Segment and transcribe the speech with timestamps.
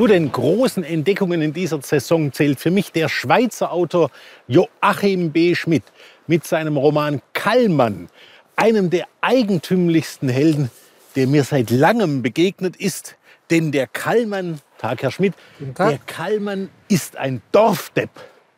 [0.00, 4.10] Zu den großen Entdeckungen in dieser Saison zählt für mich der Schweizer Autor
[4.48, 5.54] Joachim B.
[5.54, 5.82] Schmidt
[6.26, 8.08] mit seinem Roman Kallmann,
[8.56, 10.70] einem der eigentümlichsten Helden,
[11.16, 13.16] der mir seit langem begegnet ist.
[13.50, 15.34] Denn der Kallmann, Tag Herr Schmidt,
[15.74, 15.90] Tag.
[15.90, 18.10] der Kallmann ist ein Dorfdepp.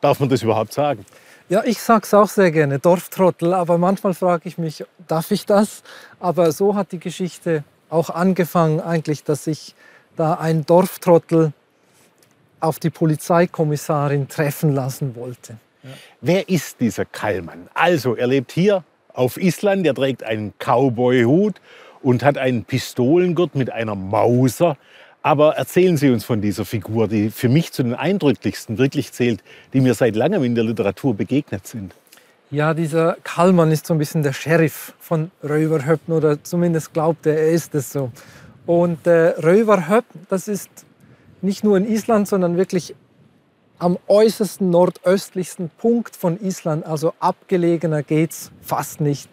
[0.00, 1.04] Darf man das überhaupt sagen?
[1.50, 5.82] Ja, ich sag's auch sehr gerne, Dorftrottel, aber manchmal frage ich mich, darf ich das?
[6.18, 9.74] Aber so hat die Geschichte auch angefangen eigentlich, dass ich
[10.16, 11.52] da ein Dorftrottel
[12.60, 15.58] auf die Polizeikommissarin treffen lassen wollte.
[16.22, 17.68] Wer ist dieser Kallmann?
[17.74, 18.82] Also, er lebt hier
[19.12, 21.60] auf Island, er trägt einen Cowboy-Hut
[22.02, 24.78] und hat einen Pistolengurt mit einer Mauser.
[25.24, 29.42] Aber erzählen Sie uns von dieser Figur, die für mich zu den eindrücklichsten wirklich zählt,
[29.72, 31.94] die mir seit langem in der Literatur begegnet sind.
[32.50, 37.38] Ja, dieser Kallmann ist so ein bisschen der Sheriff von Röverhöppen oder zumindest glaubt er,
[37.38, 38.12] er ist es so.
[38.66, 40.68] Und äh, Röverhöpp, das ist
[41.40, 42.94] nicht nur in Island, sondern wirklich
[43.78, 49.30] am äußersten nordöstlichsten Punkt von Island, also abgelegener geht's fast nicht.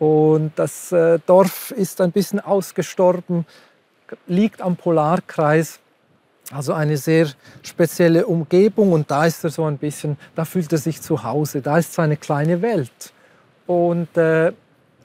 [0.00, 3.46] Und das äh, Dorf ist ein bisschen ausgestorben,
[4.26, 5.80] liegt am Polarkreis,
[6.52, 7.28] also eine sehr
[7.62, 11.60] spezielle Umgebung und da ist er so ein bisschen, da fühlt er sich zu Hause,
[11.60, 13.12] da ist seine kleine Welt.
[13.66, 14.52] Und äh,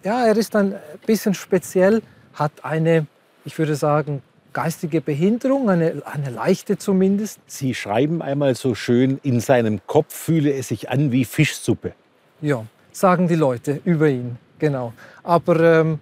[0.04, 2.02] ja, er ist ein bisschen speziell,
[2.34, 3.06] hat eine,
[3.44, 7.40] ich würde sagen, geistige Behinderung, eine, eine leichte zumindest.
[7.46, 11.94] Sie schreiben einmal so schön, in seinem Kopf fühle es sich an wie Fischsuppe.
[12.42, 14.94] Ja, sagen die Leute über ihn, genau.
[15.24, 16.00] Aber, ähm,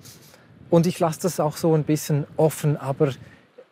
[0.73, 3.11] und ich lasse das auch so ein bisschen offen, aber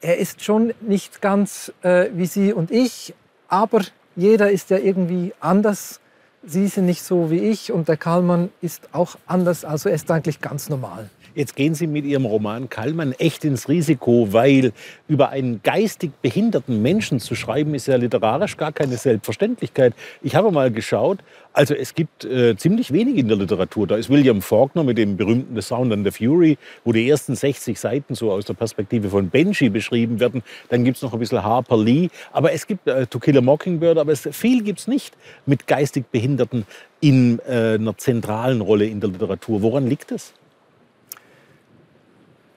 [0.02, 3.16] er ist schon nicht ganz äh, wie Sie und ich,
[3.48, 3.82] aber
[4.16, 6.00] jeder ist ja irgendwie anders.
[6.44, 10.12] Sie sind nicht so wie ich und der Karlmann ist auch anders, also er ist
[10.12, 11.10] eigentlich ganz normal.
[11.34, 14.72] Jetzt gehen Sie mit Ihrem Roman Kallmann echt ins Risiko, weil
[15.08, 19.96] über einen geistig behinderten Menschen zu schreiben, ist ja literarisch gar keine Selbstverständlichkeit.
[20.22, 21.20] Ich habe mal geschaut,
[21.54, 23.88] also es gibt äh, ziemlich wenig in der Literatur.
[23.88, 27.36] Da ist William Faulkner mit dem berühmten The Sound and the Fury, wo die ersten
[27.36, 30.44] 60 Seiten so aus der Perspektive von Benji beschrieben werden.
[30.70, 32.10] Dann gibt es noch ein bisschen Harper Lee.
[32.32, 35.68] Aber es gibt äh, To Kill a Mockingbird, aber es, viel gibt es nicht mit
[35.68, 36.66] geistig Behinderten
[37.02, 39.62] in äh, einer zentralen Rolle in der Literatur.
[39.62, 40.34] Woran liegt es?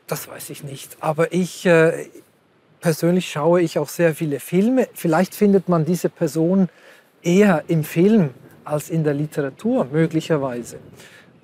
[0.07, 0.99] Das weiß ich nicht.
[1.01, 2.07] Aber ich äh,
[2.81, 4.89] persönlich schaue ich auch sehr viele Filme.
[4.95, 6.69] Vielleicht findet man diese Person
[7.23, 8.31] eher im Film
[8.65, 10.79] als in der Literatur, möglicherweise.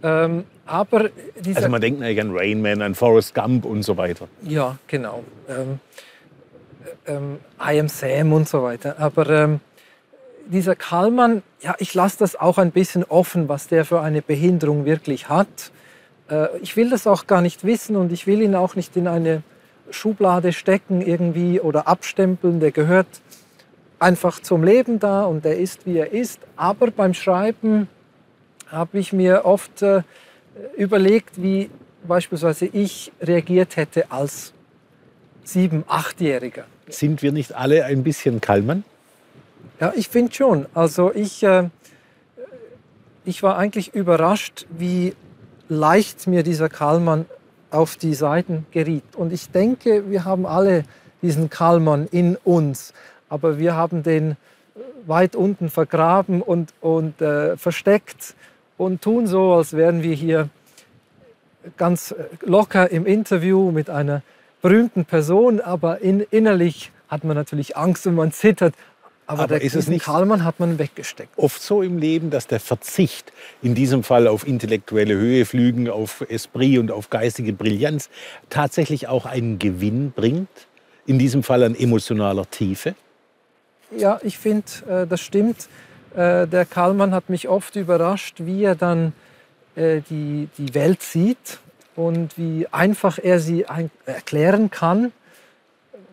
[0.03, 1.11] Ähm, aber
[1.55, 4.29] Also man denkt eigentlich an Rain Man, an Forrest Gump und so weiter.
[4.43, 5.25] ja, genau.
[5.49, 5.81] Ähm,
[7.07, 8.97] ähm, I am Sam und so weiter.
[8.99, 9.61] Aber ähm,
[10.47, 14.85] dieser Kallmann, ja, ich lasse das auch ein bisschen offen, was der für eine Behinderung
[14.85, 15.71] wirklich hat.
[16.31, 19.07] Äh, ich will das auch gar nicht wissen und ich will ihn auch nicht in
[19.07, 19.43] eine
[19.91, 22.61] Schublade stecken irgendwie oder abstempeln.
[22.61, 23.07] Der gehört
[24.01, 26.41] einfach zum Leben da und der ist, wie er ist.
[26.57, 27.89] Aber beim Schreiben
[28.67, 30.03] habe ich mir oft äh,
[30.77, 31.71] überlegt, wie
[32.07, 34.53] beispielsweise ich reagiert hätte als
[35.45, 36.65] sieben-, achtjähriger.
[36.89, 38.85] Sind wir nicht alle ein bisschen Kallmann?
[39.81, 40.67] Ja, ich finde schon.
[40.75, 41.69] Also ich, äh,
[43.25, 45.15] ich war eigentlich überrascht, wie
[45.69, 47.27] leicht mir dieser Kallmann
[47.71, 49.05] auf die Seiten geriet.
[49.15, 50.85] Und ich denke, wir haben alle
[51.23, 52.93] diesen Kallmann in uns,
[53.31, 54.37] aber wir haben den
[55.07, 58.35] weit unten vergraben und, und äh, versteckt
[58.77, 60.51] und tun so, als wären wir hier
[61.77, 64.23] ganz locker im Interview mit einer
[64.63, 68.75] berühmten Person, aber in, innerlich hat man natürlich Angst und man zittert.
[69.27, 71.31] Aber, Aber der, ist es nicht- Kallmann hat man weggesteckt.
[71.39, 73.33] Oft so im Leben, dass der Verzicht,
[73.63, 78.11] in diesem Fall auf intellektuelle Höheflügen, auf Esprit und auf geistige Brillanz,
[78.49, 80.49] tatsächlich auch einen Gewinn bringt?
[81.07, 82.95] In diesem Fall an emotionaler Tiefe?
[83.97, 85.69] Ja, ich finde, äh, das stimmt.
[86.15, 89.13] Äh, der Kallmann hat mich oft überrascht, wie er dann
[89.75, 91.59] äh, die, die Welt sieht
[91.97, 93.67] und wie einfach er sie
[94.07, 95.13] erklären kann,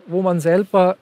[0.07, 0.97] wo man selber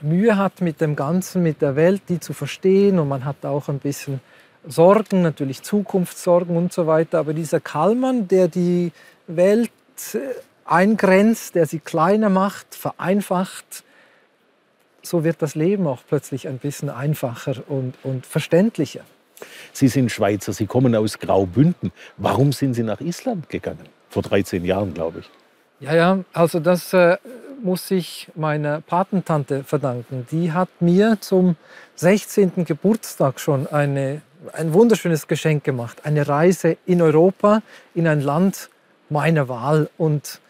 [0.00, 3.68] Mühe hat mit dem Ganzen, mit der Welt, die zu verstehen und man hat auch
[3.68, 4.20] ein bisschen
[4.66, 7.18] Sorgen, natürlich Zukunftssorgen und so weiter.
[7.18, 8.92] Aber dieser Kallmann, der die
[9.28, 9.70] Welt
[10.64, 13.84] eingrenzt, der sie kleiner macht, vereinfacht,
[15.02, 19.02] so wird das Leben auch plötzlich ein bisschen einfacher und, und verständlicher.
[19.72, 21.92] Sie sind Schweizer, Sie kommen aus Graubünden.
[22.16, 23.88] Warum sind Sie nach Island gegangen?
[24.08, 25.30] Vor 13 Jahren, glaube ich.
[25.80, 27.16] Ja, ja, also das äh,
[27.62, 30.26] muss ich meiner Patentante verdanken.
[30.30, 31.56] Die hat mir zum
[31.96, 32.64] 16.
[32.64, 34.22] Geburtstag schon eine,
[34.52, 36.04] ein wunderschönes Geschenk gemacht.
[36.04, 37.62] Eine Reise in Europa,
[37.94, 38.68] in ein Land
[39.08, 39.90] meine Wahl.
[39.98, 40.40] Und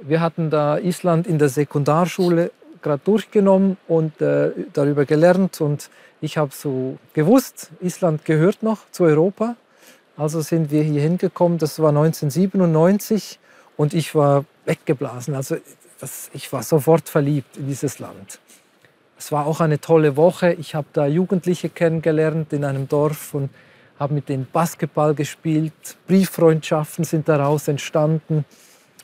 [0.00, 2.50] wir hatten da Island in der Sekundarschule
[2.82, 5.60] gerade durchgenommen und äh, darüber gelernt.
[5.60, 5.90] Und
[6.20, 9.56] ich habe so gewusst, Island gehört noch zu Europa.
[10.16, 11.58] Also sind wir hier hingekommen.
[11.58, 13.38] Das war 1997
[13.76, 15.34] und ich war weggeblasen.
[15.34, 15.56] Also
[16.00, 18.40] das, ich war sofort verliebt in dieses Land.
[19.18, 20.52] Es war auch eine tolle Woche.
[20.54, 23.50] Ich habe da Jugendliche kennengelernt in einem Dorf und
[23.98, 25.98] habe mit denen Basketball gespielt.
[26.06, 28.46] Brieffreundschaften sind daraus entstanden.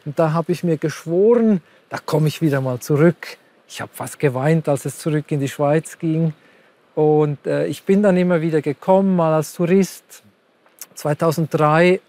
[0.06, 3.37] Und da habe ich mir geschworen, da komme ich wieder mal zurück.
[3.68, 6.32] Ich habe fast geweint, als es zurück in die Schweiz ging.
[6.94, 10.22] Und äh, ich bin dann immer wieder gekommen, mal als Tourist.
[10.94, 12.00] 2003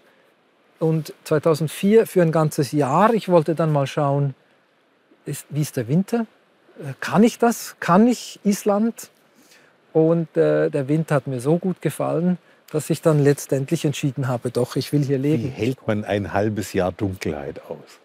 [0.78, 3.12] und 2004 für ein ganzes Jahr.
[3.12, 4.34] Ich wollte dann mal schauen,
[5.26, 6.26] ist, wie ist der Winter?
[6.78, 7.76] Äh, kann ich das?
[7.80, 9.10] Kann ich Island?
[9.92, 12.38] Und äh, der Winter hat mir so gut gefallen,
[12.70, 15.44] dass ich dann letztendlich entschieden habe, doch, ich will hier leben.
[15.44, 18.00] Wie hält man ein halbes Jahr Dunkelheit aus?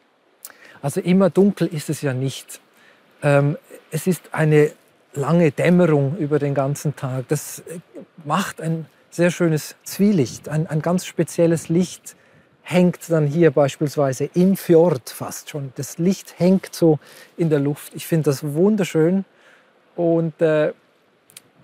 [0.81, 2.59] Also immer dunkel ist es ja nicht.
[3.23, 3.57] Ähm,
[3.89, 4.71] es ist eine
[5.13, 7.27] lange Dämmerung über den ganzen Tag.
[7.29, 7.79] Das äh,
[8.25, 12.15] macht ein sehr schönes Zwielicht, ein, ein ganz spezielles Licht
[12.63, 15.73] hängt dann hier beispielsweise im Fjord fast schon.
[15.75, 16.97] Das Licht hängt so
[17.37, 17.93] in der Luft.
[17.93, 19.25] Ich finde das wunderschön
[19.95, 20.73] und äh,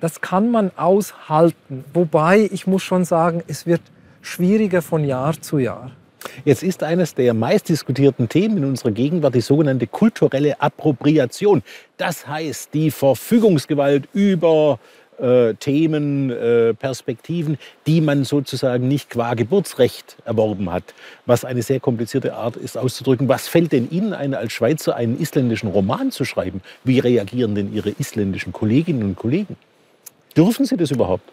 [0.01, 1.83] das kann man aushalten.
[1.93, 3.81] Wobei ich muss schon sagen, es wird
[4.21, 5.91] schwieriger von Jahr zu Jahr.
[6.45, 11.63] Jetzt ist eines der meistdiskutierten Themen in unserer Gegenwart die sogenannte kulturelle Appropriation.
[11.97, 14.79] Das heißt, die Verfügungsgewalt über
[15.19, 17.57] äh, Themen, äh, Perspektiven,
[17.87, 20.83] die man sozusagen nicht qua Geburtsrecht erworben hat,
[21.25, 23.27] was eine sehr komplizierte Art ist auszudrücken.
[23.27, 26.61] Was fällt denn Ihnen ein, als Schweizer einen isländischen Roman zu schreiben?
[26.83, 29.57] Wie reagieren denn Ihre isländischen Kolleginnen und Kollegen?
[30.37, 31.29] Dürfen Sie das überhaupt?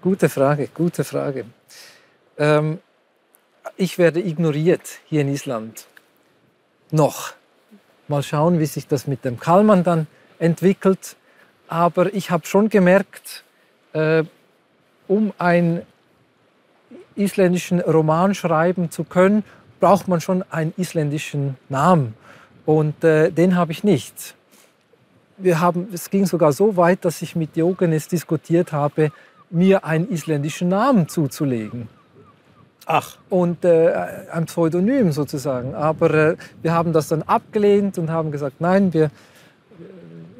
[0.00, 1.46] Gute Frage, gute Frage.
[2.38, 2.78] Ähm,
[3.76, 5.86] ich werde ignoriert hier in Island.
[6.90, 7.34] Noch.
[8.08, 10.06] Mal schauen, wie sich das mit dem Kalman dann
[10.38, 11.16] entwickelt.
[11.68, 13.44] Aber ich habe schon gemerkt,
[13.94, 14.24] äh,
[15.08, 15.82] um einen
[17.16, 19.44] isländischen Roman schreiben zu können,
[19.80, 22.14] braucht man schon einen isländischen Namen.
[22.66, 24.34] Und äh, den habe ich nicht
[25.36, 29.10] wir haben, es ging sogar so weit, dass ich mit Diogenes diskutiert habe,
[29.50, 31.88] mir einen isländischen Namen zuzulegen.
[32.86, 33.16] Ach.
[33.30, 33.92] Und äh,
[34.32, 35.74] ein Pseudonym sozusagen.
[35.74, 39.10] Aber äh, wir haben das dann abgelehnt und haben gesagt, nein, wir,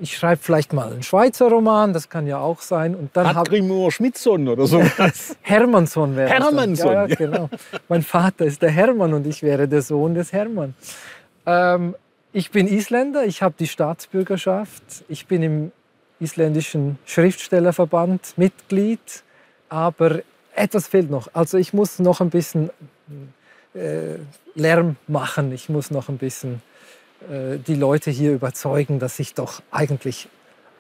[0.00, 2.94] ich schreibe vielleicht mal einen Schweizer Roman, das kann ja auch sein.
[2.94, 4.82] Und dann Grimur Schmidtson oder so.
[5.40, 6.92] Hermannsson wäre Hermannsson.
[6.92, 7.48] Ja, ja, genau.
[7.88, 10.74] mein Vater ist der Hermann und ich wäre der Sohn des Hermann.
[11.46, 11.94] Ähm,
[12.32, 15.72] ich bin Isländer, ich habe die Staatsbürgerschaft, ich bin im
[16.20, 19.22] isländischen Schriftstellerverband Mitglied,
[19.68, 20.20] aber
[20.54, 21.28] etwas fehlt noch.
[21.32, 22.70] Also ich muss noch ein bisschen
[23.74, 24.16] äh,
[24.54, 26.62] Lärm machen, ich muss noch ein bisschen
[27.30, 30.28] äh, die Leute hier überzeugen, dass ich doch eigentlich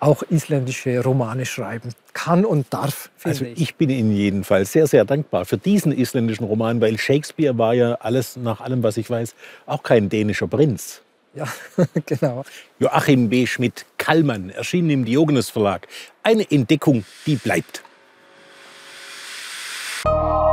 [0.00, 3.10] auch isländische Romane schreiben kann und darf.
[3.22, 3.60] Also ich.
[3.60, 7.94] ich bin Ihnen jedenfalls sehr, sehr dankbar für diesen isländischen Roman, weil Shakespeare war ja
[7.94, 9.34] alles, nach allem, was ich weiß,
[9.66, 11.00] auch kein dänischer Prinz.
[11.34, 11.48] Ja,
[12.06, 12.44] genau.
[12.78, 13.46] Joachim B.
[13.46, 15.88] Schmidt Kallmann, erschienen im Diogenes Verlag.
[16.22, 17.82] Eine Entdeckung, die bleibt.
[20.06, 20.43] you